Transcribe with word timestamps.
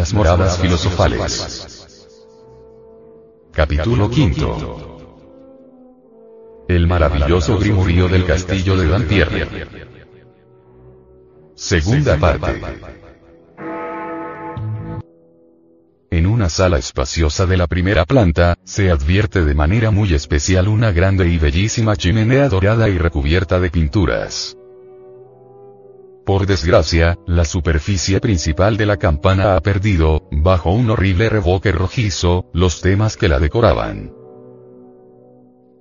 Las 0.00 0.14
moradas 0.14 0.58
filosofales. 0.58 1.86
Capítulo 3.52 4.08
quinto. 4.08 4.96
El 6.66 6.86
maravilloso 6.86 7.58
grimurío 7.58 8.08
del 8.08 8.24
castillo 8.24 8.78
de 8.78 8.88
Dampierre. 8.88 9.66
Segunda 11.54 12.16
parte. 12.16 12.62
En 16.10 16.24
una 16.24 16.48
sala 16.48 16.78
espaciosa 16.78 17.44
de 17.44 17.58
la 17.58 17.66
primera 17.66 18.06
planta, 18.06 18.56
se 18.64 18.90
advierte 18.90 19.44
de 19.44 19.54
manera 19.54 19.90
muy 19.90 20.14
especial 20.14 20.68
una 20.68 20.92
grande 20.92 21.28
y 21.28 21.36
bellísima 21.36 21.94
chimenea 21.94 22.48
dorada 22.48 22.88
y 22.88 22.96
recubierta 22.96 23.60
de 23.60 23.68
pinturas. 23.68 24.56
Por 26.24 26.46
desgracia, 26.46 27.18
la 27.26 27.44
superficie 27.44 28.20
principal 28.20 28.76
de 28.76 28.86
la 28.86 28.98
campana 28.98 29.56
ha 29.56 29.60
perdido, 29.60 30.28
bajo 30.30 30.70
un 30.70 30.90
horrible 30.90 31.28
revoque 31.28 31.72
rojizo, 31.72 32.50
los 32.52 32.80
temas 32.80 33.16
que 33.16 33.28
la 33.28 33.38
decoraban. 33.38 34.12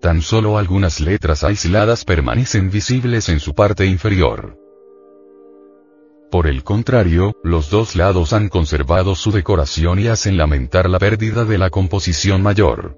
Tan 0.02 0.21
solo 0.21 0.57
algunas 0.57 1.02
letras 1.02 1.43
aisladas 1.43 2.05
permanecen 2.05 2.71
visibles 2.71 3.27
en 3.27 3.39
su 3.39 3.53
parte 3.53 3.85
inferior. 3.85 4.57
Por 6.31 6.48
el 6.48 6.63
contrario, 6.63 7.35
los 7.43 7.70
dos 7.70 7.95
lados 7.95 8.34
han 8.34 8.49
conservado 8.49 9.15
su 9.15 9.31
decoración 9.31 9.99
y 9.99 10.07
hacen 10.07 10.37
lamentar 10.37 10.90
la 10.90 10.99
pérdida 10.99 11.43
de 11.43 11.57
la 11.57 11.70
composición 11.70 12.41
mayor. 12.41 12.98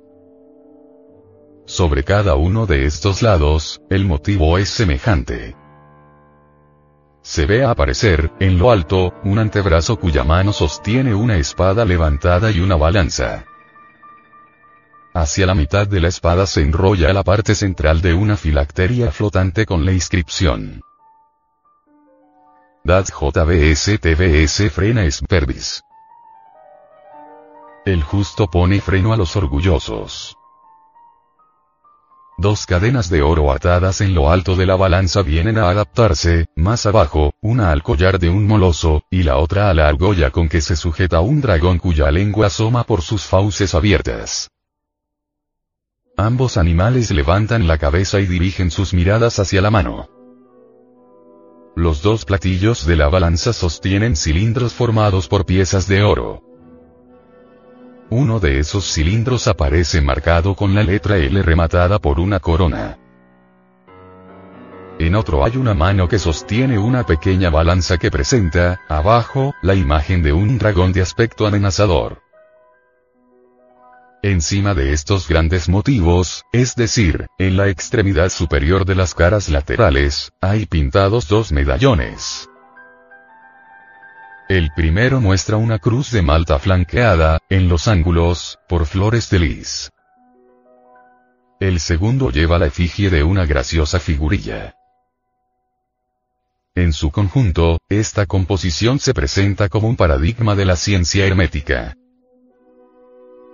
Sobre 1.65 2.03
cada 2.03 2.35
uno 2.35 2.65
de 2.65 2.85
estos 2.85 3.21
lados, 3.21 3.81
el 3.89 4.05
motivo 4.05 4.57
es 4.57 4.69
semejante. 4.69 5.55
Se 7.21 7.45
ve 7.45 7.63
aparecer, 7.63 8.31
en 8.39 8.57
lo 8.57 8.71
alto, 8.71 9.13
un 9.23 9.37
antebrazo 9.37 9.97
cuya 9.97 10.23
mano 10.23 10.53
sostiene 10.53 11.13
una 11.13 11.37
espada 11.37 11.85
levantada 11.85 12.49
y 12.51 12.59
una 12.59 12.75
balanza. 12.75 13.45
Hacia 15.13 15.45
la 15.45 15.53
mitad 15.53 15.87
de 15.87 15.99
la 15.99 16.07
espada 16.07 16.47
se 16.47 16.61
enrolla 16.61 17.13
la 17.13 17.23
parte 17.23 17.53
central 17.53 18.01
de 18.01 18.13
una 18.13 18.37
filacteria 18.37 19.11
flotante 19.11 19.65
con 19.65 19.85
la 19.85 19.91
inscripción. 19.91 20.81
Dat 22.83 23.09
JBS 23.09 23.99
TBS 23.99 24.71
frena 24.71 25.09
Spervis. 25.11 25.83
El 27.85 28.01
justo 28.03 28.47
pone 28.47 28.79
freno 28.79 29.13
a 29.13 29.17
los 29.17 29.35
orgullosos. 29.35 30.35
Dos 32.41 32.65
cadenas 32.65 33.07
de 33.11 33.21
oro 33.21 33.51
atadas 33.51 34.01
en 34.01 34.15
lo 34.15 34.31
alto 34.31 34.55
de 34.55 34.65
la 34.65 34.75
balanza 34.75 35.21
vienen 35.21 35.59
a 35.59 35.69
adaptarse, 35.69 36.47
más 36.55 36.87
abajo, 36.87 37.35
una 37.39 37.71
al 37.71 37.83
collar 37.83 38.17
de 38.17 38.31
un 38.31 38.47
moloso, 38.47 39.03
y 39.11 39.21
la 39.21 39.37
otra 39.37 39.69
a 39.69 39.75
la 39.75 39.87
argolla 39.87 40.31
con 40.31 40.49
que 40.49 40.59
se 40.59 40.75
sujeta 40.75 41.21
un 41.21 41.39
dragón 41.39 41.77
cuya 41.77 42.09
lengua 42.09 42.47
asoma 42.47 42.83
por 42.83 43.03
sus 43.03 43.25
fauces 43.25 43.75
abiertas. 43.75 44.49
Ambos 46.17 46.57
animales 46.57 47.11
levantan 47.11 47.67
la 47.67 47.77
cabeza 47.77 48.19
y 48.19 48.25
dirigen 48.25 48.71
sus 48.71 48.91
miradas 48.91 49.37
hacia 49.37 49.61
la 49.61 49.69
mano. 49.69 50.09
Los 51.75 52.01
dos 52.01 52.25
platillos 52.25 52.87
de 52.87 52.95
la 52.95 53.07
balanza 53.07 53.53
sostienen 53.53 54.15
cilindros 54.15 54.73
formados 54.73 55.27
por 55.27 55.45
piezas 55.45 55.87
de 55.87 56.01
oro. 56.01 56.50
Uno 58.13 58.41
de 58.41 58.59
esos 58.59 58.91
cilindros 58.91 59.47
aparece 59.47 60.01
marcado 60.01 60.53
con 60.53 60.75
la 60.75 60.83
letra 60.83 61.15
L 61.15 61.41
rematada 61.43 61.97
por 61.97 62.19
una 62.19 62.41
corona. 62.41 62.97
En 64.99 65.15
otro 65.15 65.45
hay 65.45 65.55
una 65.55 65.73
mano 65.73 66.09
que 66.09 66.19
sostiene 66.19 66.77
una 66.77 67.05
pequeña 67.05 67.49
balanza 67.49 67.97
que 67.97 68.11
presenta, 68.11 68.81
abajo, 68.89 69.53
la 69.61 69.75
imagen 69.75 70.23
de 70.23 70.33
un 70.33 70.57
dragón 70.57 70.91
de 70.91 71.01
aspecto 71.01 71.47
amenazador. 71.47 72.21
Encima 74.21 74.73
de 74.73 74.91
estos 74.91 75.29
grandes 75.29 75.69
motivos, 75.69 76.43
es 76.51 76.75
decir, 76.75 77.27
en 77.39 77.55
la 77.55 77.69
extremidad 77.69 78.27
superior 78.27 78.83
de 78.83 78.95
las 78.95 79.15
caras 79.15 79.47
laterales, 79.47 80.33
hay 80.41 80.65
pintados 80.65 81.29
dos 81.29 81.53
medallones. 81.53 82.50
El 84.51 84.73
primero 84.73 85.21
muestra 85.21 85.55
una 85.55 85.79
cruz 85.79 86.11
de 86.11 86.21
malta 86.21 86.59
flanqueada, 86.59 87.39
en 87.49 87.69
los 87.69 87.87
ángulos, 87.87 88.59
por 88.67 88.85
flores 88.85 89.29
de 89.29 89.39
lis. 89.39 89.91
El 91.61 91.79
segundo 91.79 92.31
lleva 92.31 92.59
la 92.59 92.65
efigie 92.65 93.09
de 93.09 93.23
una 93.23 93.45
graciosa 93.45 94.01
figurilla. 94.01 94.75
En 96.75 96.91
su 96.91 97.11
conjunto, 97.11 97.79
esta 97.87 98.25
composición 98.25 98.99
se 98.99 99.13
presenta 99.13 99.69
como 99.69 99.87
un 99.87 99.95
paradigma 99.95 100.53
de 100.53 100.65
la 100.65 100.75
ciencia 100.75 101.25
hermética. 101.25 101.95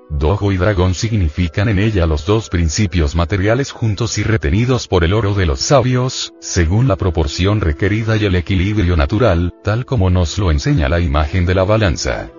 Dojo 0.10 0.54
y 0.54 0.58
dragón 0.58 0.94
significan 0.94 1.68
en 1.68 1.80
ella 1.80 2.06
los 2.06 2.26
dos 2.26 2.50
principios 2.50 3.14
materiales 3.16 3.72
juntos 3.72 4.18
y 4.18 4.24
retenidos 4.24 4.88
por 4.88 5.04
el 5.04 5.14
oro 5.14 5.34
de 5.34 5.46
los 5.46 5.60
sabios, 5.60 6.34
según 6.40 6.88
la 6.88 6.96
proporción 6.96 7.60
requerida 7.60 8.16
y 8.16 8.26
el 8.26 8.36
equilibrio 8.36 8.96
natural, 8.96 9.54
tal 9.64 9.86
como 9.86 10.10
nos 10.10 10.38
lo 10.38 10.50
enseña 10.52 10.88
la 10.88 11.02
imagen 11.02 11.46
de 11.46 11.56
la 11.56 11.66
balanza. 11.66 12.32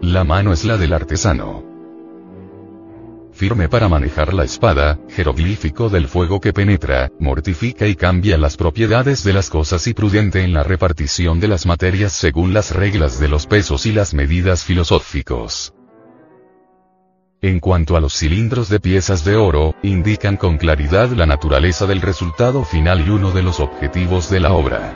La 0.00 0.22
mano 0.22 0.52
es 0.52 0.64
la 0.64 0.76
del 0.76 0.92
artesano. 0.92 1.64
Firme 3.32 3.68
para 3.68 3.88
manejar 3.88 4.32
la 4.32 4.44
espada, 4.44 4.98
jeroglífico 5.10 5.90
del 5.90 6.08
fuego 6.08 6.40
que 6.40 6.54
penetra, 6.54 7.10
mortifica 7.18 7.86
y 7.86 7.94
cambia 7.94 8.38
las 8.38 8.56
propiedades 8.56 9.24
de 9.24 9.34
las 9.34 9.50
cosas 9.50 9.86
y 9.88 9.92
prudente 9.92 10.42
en 10.42 10.54
la 10.54 10.62
repartición 10.62 11.40
de 11.40 11.48
las 11.48 11.66
materias 11.66 12.12
según 12.12 12.54
las 12.54 12.74
reglas 12.74 13.20
de 13.20 13.28
los 13.28 13.46
pesos 13.46 13.84
y 13.84 13.92
las 13.92 14.14
medidas 14.14 14.64
filosóficos. 14.64 15.75
En 17.42 17.60
cuanto 17.60 17.96
a 17.96 18.00
los 18.00 18.14
cilindros 18.14 18.70
de 18.70 18.80
piezas 18.80 19.24
de 19.24 19.36
oro, 19.36 19.74
indican 19.82 20.36
con 20.36 20.56
claridad 20.56 21.10
la 21.10 21.26
naturaleza 21.26 21.86
del 21.86 22.00
resultado 22.00 22.64
final 22.64 23.06
y 23.06 23.10
uno 23.10 23.30
de 23.30 23.42
los 23.42 23.60
objetivos 23.60 24.30
de 24.30 24.40
la 24.40 24.52
obra. 24.52 24.94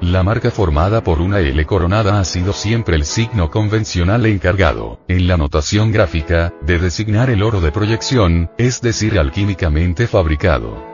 La 0.00 0.22
marca 0.22 0.50
formada 0.50 1.04
por 1.04 1.20
una 1.20 1.38
L 1.38 1.64
coronada 1.66 2.18
ha 2.18 2.24
sido 2.24 2.52
siempre 2.52 2.96
el 2.96 3.04
signo 3.04 3.50
convencional 3.50 4.26
encargado, 4.26 4.98
en 5.06 5.28
la 5.28 5.36
notación 5.36 5.92
gráfica, 5.92 6.52
de 6.62 6.78
designar 6.78 7.30
el 7.30 7.42
oro 7.42 7.60
de 7.60 7.70
proyección, 7.70 8.50
es 8.58 8.80
decir 8.80 9.18
alquímicamente 9.18 10.08
fabricado. 10.08 10.91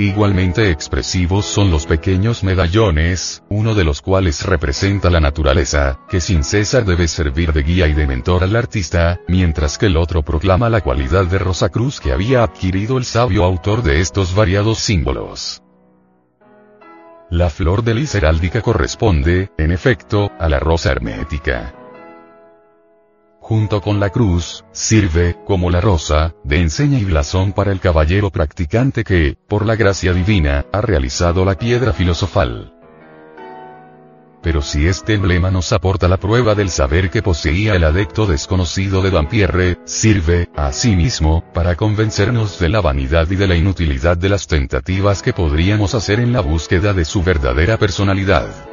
Igualmente 0.00 0.70
expresivos 0.70 1.44
son 1.44 1.70
los 1.70 1.84
pequeños 1.84 2.42
medallones, 2.42 3.42
uno 3.50 3.74
de 3.74 3.84
los 3.84 4.00
cuales 4.00 4.46
representa 4.46 5.10
la 5.10 5.20
naturaleza, 5.20 6.00
que 6.08 6.22
sin 6.22 6.42
cesar 6.42 6.86
debe 6.86 7.06
servir 7.06 7.52
de 7.52 7.62
guía 7.62 7.86
y 7.86 7.92
de 7.92 8.06
mentor 8.06 8.42
al 8.42 8.56
artista, 8.56 9.20
mientras 9.28 9.76
que 9.76 9.86
el 9.86 9.98
otro 9.98 10.22
proclama 10.22 10.70
la 10.70 10.80
cualidad 10.80 11.26
de 11.26 11.38
Rosacruz 11.38 12.00
que 12.00 12.12
había 12.12 12.42
adquirido 12.42 12.96
el 12.96 13.04
sabio 13.04 13.44
autor 13.44 13.82
de 13.82 14.00
estos 14.00 14.34
variados 14.34 14.78
símbolos. 14.78 15.62
La 17.28 17.50
flor 17.50 17.84
de 17.84 17.92
lis 17.92 18.14
heráldica 18.14 18.62
corresponde, 18.62 19.50
en 19.58 19.70
efecto, 19.70 20.32
a 20.38 20.48
la 20.48 20.60
rosa 20.60 20.92
hermética 20.92 21.74
junto 23.50 23.80
con 23.80 23.98
la 23.98 24.10
cruz, 24.10 24.64
sirve, 24.70 25.36
como 25.44 25.70
la 25.70 25.80
rosa, 25.80 26.36
de 26.44 26.60
enseña 26.60 27.00
y 27.00 27.04
blasón 27.04 27.52
para 27.52 27.72
el 27.72 27.80
caballero 27.80 28.30
practicante 28.30 29.02
que, 29.02 29.36
por 29.48 29.66
la 29.66 29.74
gracia 29.74 30.12
divina, 30.12 30.66
ha 30.72 30.80
realizado 30.80 31.44
la 31.44 31.56
piedra 31.56 31.92
filosofal. 31.92 32.72
Pero 34.40 34.62
si 34.62 34.86
este 34.86 35.14
emblema 35.14 35.50
nos 35.50 35.72
aporta 35.72 36.06
la 36.06 36.18
prueba 36.18 36.54
del 36.54 36.70
saber 36.70 37.10
que 37.10 37.22
poseía 37.22 37.74
el 37.74 37.82
adecto 37.82 38.24
desconocido 38.24 39.02
de 39.02 39.10
Dampierre, 39.10 39.78
sirve, 39.84 40.48
asimismo, 40.54 41.42
para 41.52 41.74
convencernos 41.74 42.60
de 42.60 42.68
la 42.68 42.80
vanidad 42.80 43.28
y 43.32 43.34
de 43.34 43.48
la 43.48 43.56
inutilidad 43.56 44.16
de 44.16 44.28
las 44.28 44.46
tentativas 44.46 45.22
que 45.22 45.32
podríamos 45.32 45.96
hacer 45.96 46.20
en 46.20 46.32
la 46.32 46.40
búsqueda 46.40 46.94
de 46.94 47.04
su 47.04 47.24
verdadera 47.24 47.78
personalidad. 47.78 48.69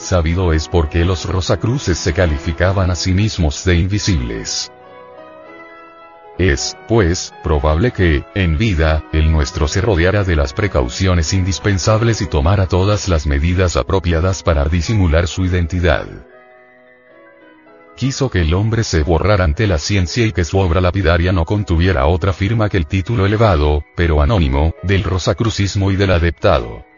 Sabido 0.00 0.54
es 0.54 0.66
por 0.66 0.88
qué 0.88 1.04
los 1.04 1.26
Rosacruces 1.26 1.98
se 1.98 2.14
calificaban 2.14 2.90
a 2.90 2.94
sí 2.94 3.12
mismos 3.12 3.66
de 3.66 3.76
invisibles. 3.76 4.72
Es, 6.38 6.74
pues, 6.88 7.34
probable 7.44 7.90
que, 7.90 8.24
en 8.34 8.56
vida, 8.56 9.04
el 9.12 9.30
nuestro 9.30 9.68
se 9.68 9.82
rodeara 9.82 10.24
de 10.24 10.36
las 10.36 10.54
precauciones 10.54 11.34
indispensables 11.34 12.22
y 12.22 12.26
tomara 12.26 12.66
todas 12.66 13.08
las 13.08 13.26
medidas 13.26 13.76
apropiadas 13.76 14.42
para 14.42 14.64
disimular 14.64 15.26
su 15.26 15.44
identidad. 15.44 16.06
Quiso 17.94 18.30
que 18.30 18.40
el 18.40 18.54
hombre 18.54 18.84
se 18.84 19.02
borrara 19.02 19.44
ante 19.44 19.66
la 19.66 19.76
ciencia 19.76 20.24
y 20.24 20.32
que 20.32 20.46
su 20.46 20.58
obra 20.58 20.80
lapidaria 20.80 21.30
no 21.32 21.44
contuviera 21.44 22.06
otra 22.06 22.32
firma 22.32 22.70
que 22.70 22.78
el 22.78 22.86
título 22.86 23.26
elevado, 23.26 23.84
pero 23.94 24.22
anónimo, 24.22 24.72
del 24.82 25.04
rosacrucismo 25.04 25.90
y 25.90 25.96
del 25.96 26.12
adeptado. 26.12 26.89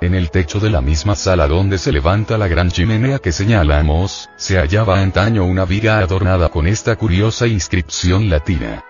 En 0.00 0.14
el 0.14 0.30
techo 0.30 0.60
de 0.60 0.70
la 0.70 0.80
misma 0.80 1.16
sala 1.16 1.48
donde 1.48 1.76
se 1.76 1.90
levanta 1.90 2.38
la 2.38 2.46
gran 2.46 2.70
chimenea 2.70 3.18
que 3.18 3.32
señalamos, 3.32 4.30
se 4.36 4.56
hallaba 4.56 5.00
antaño 5.00 5.44
una 5.44 5.64
viga 5.64 5.98
adornada 5.98 6.50
con 6.50 6.68
esta 6.68 6.94
curiosa 6.94 7.48
inscripción 7.48 8.30
latina. 8.30 8.84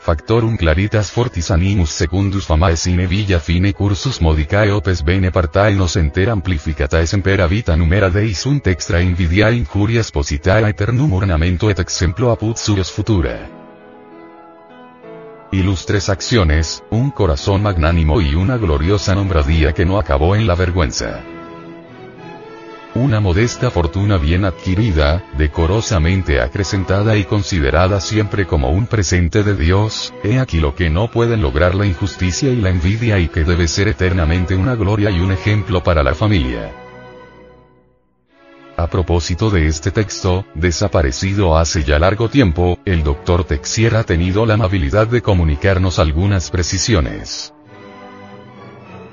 factorum 0.00 0.56
claritas 0.56 1.10
fortis 1.10 1.50
animus 1.50 1.90
secundus 1.90 2.46
famae 2.46 2.76
sine 2.76 3.08
villa 3.08 3.40
fine 3.40 3.72
cursus 3.72 4.20
modicae 4.20 4.70
opes 4.70 5.02
bene 5.02 5.32
partae 5.32 5.76
enter 5.96 6.30
amplificatae 6.30 7.08
sempera 7.08 7.48
vita 7.48 7.76
numera 7.76 8.08
deis 8.08 8.38
sunt 8.38 8.68
extra 8.68 9.00
invidia 9.00 9.50
injurias 9.50 10.12
positae 10.12 10.70
eternum 10.70 11.12
ornamento 11.12 11.70
et 11.70 11.80
exemplo 11.80 12.30
apud 12.30 12.56
suos 12.56 12.92
futura. 12.92 13.65
Ilustres 15.52 16.08
acciones, 16.08 16.82
un 16.90 17.10
corazón 17.12 17.62
magnánimo 17.62 18.20
y 18.20 18.34
una 18.34 18.56
gloriosa 18.56 19.14
nombradía 19.14 19.72
que 19.72 19.86
no 19.86 19.98
acabó 19.98 20.34
en 20.34 20.46
la 20.46 20.56
vergüenza. 20.56 21.22
Una 22.96 23.20
modesta 23.20 23.70
fortuna 23.70 24.16
bien 24.16 24.44
adquirida, 24.44 25.22
decorosamente 25.38 26.40
acrecentada 26.40 27.16
y 27.16 27.24
considerada 27.24 28.00
siempre 28.00 28.46
como 28.46 28.70
un 28.70 28.86
presente 28.86 29.44
de 29.44 29.54
Dios, 29.54 30.12
he 30.24 30.40
aquí 30.40 30.58
lo 30.58 30.74
que 30.74 30.90
no 30.90 31.10
pueden 31.10 31.42
lograr 31.42 31.74
la 31.74 31.86
injusticia 31.86 32.50
y 32.50 32.56
la 32.56 32.70
envidia 32.70 33.18
y 33.20 33.28
que 33.28 33.44
debe 33.44 33.68
ser 33.68 33.86
eternamente 33.88 34.56
una 34.56 34.74
gloria 34.74 35.10
y 35.10 35.20
un 35.20 35.30
ejemplo 35.30 35.82
para 35.82 36.02
la 36.02 36.14
familia. 36.14 36.85
A 38.76 38.88
propósito 38.88 39.48
de 39.48 39.68
este 39.68 39.90
texto, 39.90 40.44
desaparecido 40.54 41.56
hace 41.56 41.82
ya 41.82 41.98
largo 41.98 42.28
tiempo, 42.28 42.78
el 42.84 43.02
doctor 43.02 43.44
Texier 43.44 43.96
ha 43.96 44.04
tenido 44.04 44.44
la 44.44 44.54
amabilidad 44.54 45.06
de 45.06 45.22
comunicarnos 45.22 45.98
algunas 45.98 46.50
precisiones. 46.50 47.54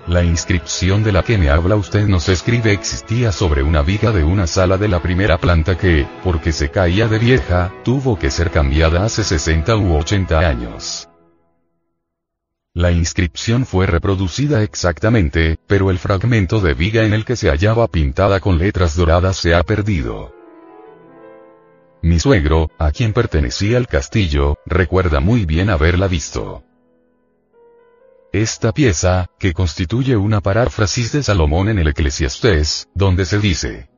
La 0.06 0.22
inscripción 0.22 1.02
de 1.02 1.14
la 1.14 1.24
que 1.24 1.38
me 1.38 1.50
habla 1.50 1.78
usted 1.78 2.08
nos 2.08 2.28
escribe 2.28 2.74
existía 2.74 3.32
sobre 3.32 3.64
una 3.64 3.84
viga 3.84 4.12
de 4.12 4.26
una 4.26 4.48
sala 4.48 4.78
de 4.78 4.90
la 4.90 5.02
primera 5.02 5.38
planta 5.38 5.78
que, 5.78 6.06
porque 6.26 6.52
se 6.52 6.70
caía 6.70 7.08
de 7.08 7.20
vieja, 7.20 7.72
tuvo 7.86 8.20
que 8.20 8.32
ser 8.32 8.52
cambiada 8.52 9.06
hace 9.06 9.24
60 9.24 9.78
u 9.78 9.96
80 9.96 10.40
años. 10.40 11.08
La 12.76 12.92
inscripción 12.92 13.68
fue 13.68 13.86
reproducida 13.86 14.64
exactamente, 14.64 15.60
pero 15.68 15.92
el 15.92 16.00
fragmento 16.00 16.60
de 16.60 16.74
viga 16.74 17.06
en 17.06 17.14
el 17.14 17.24
que 17.24 17.36
se 17.36 17.50
hallaba 17.50 17.88
pintada 17.88 18.40
con 18.40 18.58
letras 18.58 18.96
doradas 18.96 19.38
se 19.38 19.54
ha 19.54 19.62
perdido. 19.62 20.34
Mi 22.02 22.20
suegro, 22.20 22.72
a 22.80 22.92
quien 22.92 23.14
pertenecía 23.14 23.78
el 23.78 23.86
castillo, 23.86 24.58
recuerda 24.66 25.20
muy 25.20 25.46
bien 25.46 25.70
haberla 25.70 26.08
visto. 26.08 26.64
Esta 28.32 28.72
pieza, 28.72 29.28
que 29.38 29.54
constituye 29.54 30.18
una 30.18 30.42
paráfrasis 30.42 31.12
de 31.12 31.22
Salomón 31.22 31.70
en 31.70 31.78
el 31.78 31.90
Eclesiastés, 31.90 32.90
donde 32.96 33.26
se 33.26 33.38
dice. 33.38 33.90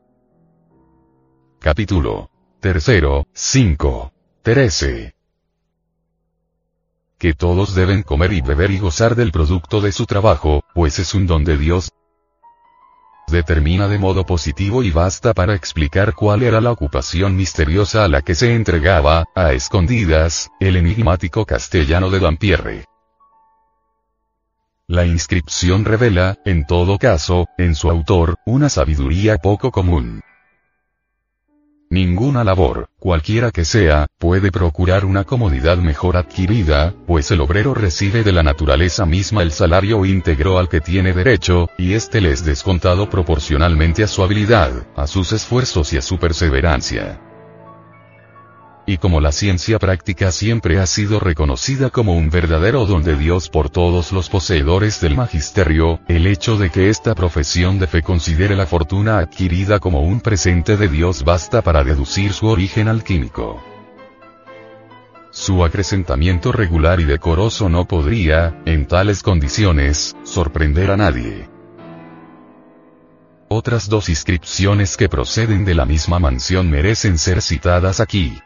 Capítulo. 1.62 2.30
Tercero, 2.60 3.26
5. 3.34 4.12
13. 4.42 5.15
Que 7.18 7.34
todos 7.34 7.76
deben 7.76 8.04
comer 8.04 8.34
y 8.34 8.42
beber 8.42 8.72
y 8.72 8.80
gozar 8.80 9.16
del 9.16 9.32
producto 9.32 9.80
de 9.80 9.92
su 9.92 10.06
trabajo, 10.06 10.64
pues 10.74 11.00
es 11.00 11.14
un 11.14 11.28
don 11.28 11.44
de 11.44 11.58
Dios. 11.58 11.92
Determina 13.28 13.88
de 13.88 13.98
modo 13.98 14.26
positivo 14.26 14.84
y 14.84 14.92
basta 14.92 15.34
para 15.34 15.56
explicar 15.56 16.14
cuál 16.14 16.44
era 16.44 16.62
la 16.62 16.72
ocupación 16.72 17.36
misteriosa 17.36 18.04
a 18.04 18.08
la 18.08 18.22
que 18.22 18.36
se 18.36 18.54
entregaba, 18.54 19.26
a 19.34 19.54
escondidas, 19.54 20.52
el 20.60 20.76
enigmático 20.76 21.46
castellano 21.46 22.10
de 22.10 22.20
Dampierre. 22.20 22.86
La 24.88 25.06
inscripción 25.06 25.86
revela, 25.86 26.38
en 26.46 26.68
todo 26.68 27.00
caso, 27.00 27.48
en 27.58 27.74
su 27.74 27.90
autor, 27.90 28.36
una 28.46 28.70
sabiduría 28.70 29.38
poco 29.38 29.72
común. 29.72 30.22
Ninguna 31.90 32.44
labor, 32.44 32.90
cualquiera 32.98 33.52
que 33.52 33.64
sea, 33.64 34.08
puede 34.18 34.52
procurar 34.52 35.06
una 35.06 35.24
comodidad 35.24 35.78
mejor 35.78 36.18
adquirida, 36.18 36.96
pues 37.06 37.30
el 37.30 37.42
obrero 37.42 37.76
recibe 37.76 38.24
de 38.24 38.32
la 38.32 38.42
naturaleza 38.42 39.06
misma 39.06 39.44
el 39.44 39.52
salario 39.52 40.04
íntegro 40.04 40.58
al 40.58 40.68
que 40.68 40.82
tiene 40.82 41.14
derecho, 41.14 41.70
y 41.78 41.94
éste 41.94 42.22
le 42.22 42.32
es 42.32 42.44
descontado 42.44 43.10
proporcionalmente 43.10 44.04
a 44.04 44.08
su 44.08 44.24
habilidad, 44.24 44.72
a 44.96 45.06
sus 45.06 45.32
esfuerzos 45.32 45.94
y 45.94 45.98
a 45.98 46.02
su 46.02 46.18
perseverancia. 46.18 47.22
Y 48.88 48.98
como 48.98 49.20
la 49.20 49.32
ciencia 49.32 49.80
práctica 49.80 50.32
siempre 50.32 50.80
ha 50.80 50.86
sido 50.86 51.20
reconocida 51.20 51.90
como 51.90 52.16
un 52.16 52.30
verdadero 52.30 52.86
don 52.86 53.04
de 53.04 53.16
Dios 53.16 53.50
por 53.50 53.72
todos 53.72 54.12
los 54.12 54.30
poseedores 54.30 55.02
del 55.02 55.16
magisterio, 55.16 56.00
el 56.08 56.28
hecho 56.28 56.58
de 56.58 56.70
que 56.70 56.90
esta 56.90 57.16
profesión 57.16 57.80
de 57.80 57.88
fe 57.88 58.04
considere 58.04 58.56
la 58.56 58.68
fortuna 58.68 59.18
adquirida 59.18 59.80
como 59.80 60.02
un 60.02 60.22
presente 60.22 60.78
de 60.78 60.88
Dios 60.88 61.24
basta 61.24 61.64
para 61.64 61.84
deducir 61.84 62.32
su 62.34 62.46
origen 62.46 62.88
alquímico. 62.88 63.60
Su 65.32 65.66
acrecentamiento 65.66 66.52
regular 66.52 67.00
y 67.00 67.06
decoroso 67.06 67.68
no 67.70 67.86
podría, 67.86 68.62
en 68.66 68.86
tales 68.86 69.24
condiciones, 69.24 70.16
sorprender 70.24 70.92
a 70.92 70.98
nadie. 70.98 71.50
Otras 73.50 73.90
dos 73.90 74.10
inscripciones 74.10 74.96
que 74.96 75.10
proceden 75.10 75.66
de 75.66 75.76
la 75.76 75.86
misma 75.86 76.20
mansión 76.20 76.70
merecen 76.70 77.18
ser 77.18 77.42
citadas 77.42 78.00
aquí. 78.00 78.38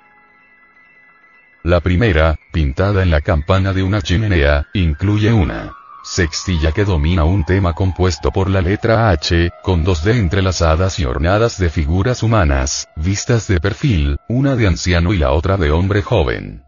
La 1.64 1.82
primera, 1.82 2.38
pintada 2.54 3.04
en 3.04 3.12
la 3.12 3.20
campana 3.20 3.74
de 3.74 3.84
una 3.84 4.02
chimenea, 4.02 4.68
incluye 4.74 5.34
una 5.34 5.74
sextilla 6.04 6.72
que 6.72 6.86
domina 6.86 7.26
un 7.26 7.44
tema 7.44 7.74
compuesto 7.74 8.32
por 8.32 8.50
la 8.50 8.62
letra 8.62 9.10
H, 9.10 9.52
con 9.62 9.84
dos 9.84 10.06
D 10.06 10.18
entrelazadas 10.18 11.00
y 11.00 11.06
ornadas 11.06 11.58
de 11.60 11.70
figuras 11.70 12.24
humanas, 12.24 12.88
vistas 12.96 13.48
de 13.48 13.60
perfil, 13.60 14.18
una 14.30 14.56
de 14.56 14.68
anciano 14.68 15.14
y 15.14 15.18
la 15.18 15.32
otra 15.32 15.58
de 15.58 15.70
hombre 15.72 16.02
joven. 16.02 16.64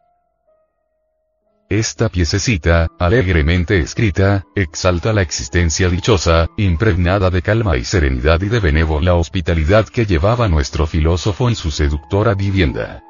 Esta 1.69 2.09
piececita, 2.09 2.89
alegremente 2.99 3.79
escrita, 3.79 4.43
exalta 4.55 5.13
la 5.13 5.21
existencia 5.21 5.87
dichosa, 5.87 6.49
impregnada 6.57 7.29
de 7.29 7.41
calma 7.41 7.77
y 7.77 7.85
serenidad 7.85 8.41
y 8.41 8.49
de 8.49 8.59
benévola 8.59 9.15
hospitalidad 9.15 9.87
que 9.87 10.05
llevaba 10.05 10.49
nuestro 10.49 10.85
filósofo 10.85 11.47
en 11.47 11.55
su 11.55 11.71
seductora 11.71 12.33
vivienda. 12.33 13.01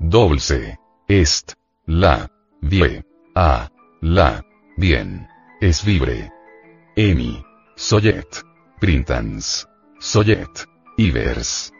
Dulce. 0.00 0.78
Est. 1.08 1.54
La. 1.86 2.26
Vie. 2.62 3.02
A. 3.36 3.68
La. 4.00 4.42
Bien. 4.78 5.28
Es 5.60 5.84
vibre. 5.84 6.30
Emi. 6.96 7.44
Soyet. 7.76 8.42
Printans. 8.80 9.66
Soyet. 10.00 10.66
Ivers. 10.98 11.70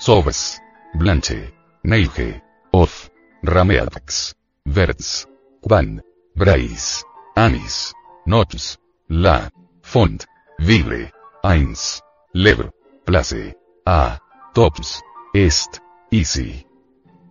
Sobes. 0.00 0.60
Blanche. 0.94 1.52
Neige. 1.84 2.42
Of. 2.72 3.10
Rameax. 3.44 4.34
Verts. 4.66 5.26
Quan. 5.60 6.02
Brais. 6.34 7.04
Anis. 7.36 7.92
Nots. 8.26 8.76
La. 9.08 9.48
Font. 9.82 10.26
Vibre. 10.58 11.12
Eins. 11.44 12.02
Lebr. 12.34 12.70
Place. 13.06 13.54
A. 13.86 14.18
Tops. 14.52 15.00
Est. 15.34 15.80
Easy. 16.10 16.66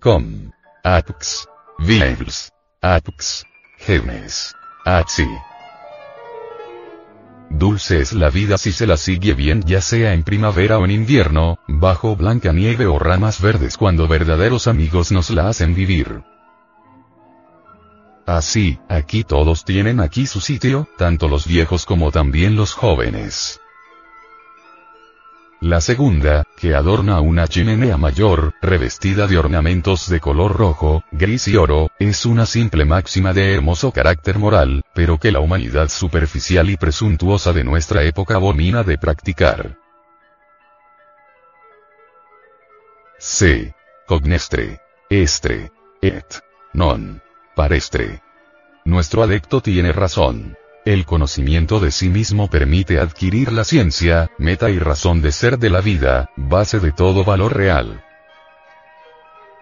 Com. 0.01 0.49
Apux. 0.83 1.47
Vivels. 1.77 2.49
Apux. 2.81 3.45
Genes. 3.77 4.55
Atsi. 4.83 5.27
Dulce 7.51 7.99
es 7.99 8.11
la 8.13 8.31
vida 8.31 8.57
si 8.57 8.71
se 8.71 8.87
la 8.87 8.97
sigue 8.97 9.35
bien 9.35 9.61
ya 9.61 9.79
sea 9.79 10.15
en 10.15 10.23
primavera 10.23 10.79
o 10.79 10.85
en 10.85 10.89
invierno, 10.89 11.59
bajo 11.67 12.15
blanca 12.15 12.51
nieve 12.51 12.87
o 12.87 12.97
ramas 12.97 13.39
verdes 13.39 13.77
cuando 13.77 14.07
verdaderos 14.07 14.65
amigos 14.65 15.11
nos 15.11 15.29
la 15.29 15.49
hacen 15.49 15.75
vivir. 15.75 16.23
Así, 18.25 18.79
aquí 18.89 19.23
todos 19.23 19.65
tienen 19.65 19.99
aquí 19.99 20.25
su 20.25 20.41
sitio, 20.41 20.87
tanto 20.97 21.27
los 21.27 21.45
viejos 21.45 21.85
como 21.85 22.09
también 22.09 22.55
los 22.55 22.73
jóvenes. 22.73 23.61
La 25.61 25.79
segunda, 25.79 26.43
que 26.57 26.73
adorna 26.73 27.21
una 27.21 27.47
chimenea 27.47 27.95
mayor, 27.95 28.55
revestida 28.63 29.27
de 29.27 29.37
ornamentos 29.37 30.09
de 30.09 30.19
color 30.19 30.57
rojo, 30.57 31.03
gris 31.11 31.47
y 31.47 31.55
oro, 31.55 31.91
es 31.99 32.25
una 32.25 32.47
simple 32.47 32.83
máxima 32.83 33.31
de 33.31 33.53
hermoso 33.53 33.91
carácter 33.91 34.39
moral, 34.39 34.83
pero 34.95 35.19
que 35.19 35.31
la 35.31 35.39
humanidad 35.39 35.89
superficial 35.89 36.71
y 36.71 36.77
presuntuosa 36.77 37.53
de 37.53 37.63
nuestra 37.63 38.01
época 38.01 38.37
abomina 38.37 38.81
de 38.81 38.97
practicar. 38.97 39.77
C. 43.19 43.75
Cognestre. 44.07 44.79
Estre. 45.11 45.71
Et. 46.01 46.25
Non. 46.73 47.21
Parestre. 47.55 48.23
Nuestro 48.83 49.21
adecto 49.21 49.61
tiene 49.61 49.91
razón. 49.91 50.57
El 50.83 51.05
conocimiento 51.05 51.79
de 51.79 51.91
sí 51.91 52.09
mismo 52.09 52.49
permite 52.49 52.99
adquirir 52.99 53.51
la 53.51 53.63
ciencia, 53.63 54.31
meta 54.39 54.71
y 54.71 54.79
razón 54.79 55.21
de 55.21 55.31
ser 55.31 55.59
de 55.59 55.69
la 55.69 55.79
vida, 55.79 56.31
base 56.35 56.79
de 56.79 56.91
todo 56.91 57.23
valor 57.23 57.55
real. 57.55 58.03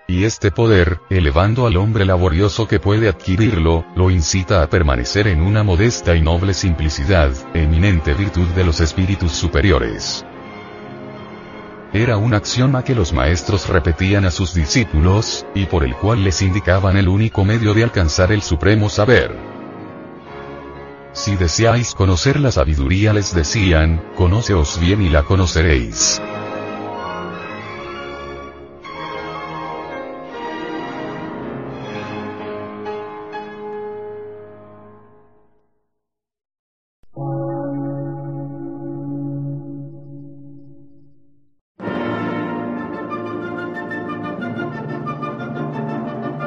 Y 0.07 0.23
este 0.23 0.49
poder, 0.49 1.01
elevando 1.09 1.67
al 1.67 1.75
hombre 1.75 2.05
laborioso 2.05 2.69
que 2.69 2.79
puede 2.79 3.09
adquirirlo, 3.09 3.85
lo 3.97 4.09
incita 4.09 4.63
a 4.63 4.69
permanecer 4.69 5.27
en 5.27 5.41
una 5.41 5.61
modesta 5.61 6.15
y 6.15 6.21
noble 6.21 6.53
simplicidad, 6.53 7.33
eminente 7.53 8.13
virtud 8.13 8.47
de 8.55 8.63
los 8.63 8.79
espíritus 8.79 9.33
superiores. 9.33 10.25
Era 11.91 12.15
un 12.15 12.33
axioma 12.33 12.85
que 12.85 12.95
los 12.95 13.11
maestros 13.11 13.67
repetían 13.67 14.23
a 14.23 14.31
sus 14.31 14.53
discípulos, 14.53 15.45
y 15.53 15.65
por 15.65 15.83
el 15.83 15.95
cual 15.95 16.23
les 16.23 16.41
indicaban 16.41 16.95
el 16.95 17.09
único 17.09 17.43
medio 17.43 17.73
de 17.73 17.83
alcanzar 17.83 18.31
el 18.31 18.41
supremo 18.41 18.87
saber. 18.87 19.58
Si 21.19 21.35
deseáis 21.35 21.95
conocer 21.95 22.39
la 22.39 22.49
sabiduría 22.49 23.11
les 23.11 23.35
decían, 23.35 24.01
conóceos 24.15 24.79
bien 24.79 25.01
y 25.01 25.09
la 25.09 25.23
conoceréis. 25.23 26.21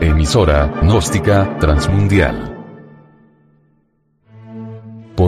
Emisora, 0.01 0.73
gnóstica, 0.81 1.59
transmundial. 1.59 2.52